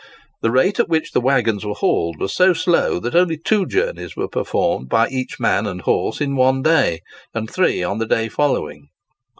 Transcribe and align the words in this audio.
The 0.41 0.49
rate 0.49 0.79
at 0.79 0.89
which 0.89 1.11
the 1.11 1.21
waggons 1.21 1.63
were 1.63 1.75
hauled 1.75 2.17
was 2.17 2.33
so 2.33 2.53
slow 2.53 2.99
that 2.99 3.13
only 3.13 3.37
two 3.37 3.67
journeys 3.67 4.15
were 4.15 4.27
performed 4.27 4.89
by 4.89 5.07
each 5.09 5.39
man 5.39 5.67
and 5.67 5.79
horse 5.81 6.19
in 6.19 6.35
one 6.35 6.63
day, 6.63 7.01
and 7.35 7.47
three 7.47 7.83
on 7.83 7.99
the 7.99 8.07
day 8.07 8.27
following. 8.27 8.89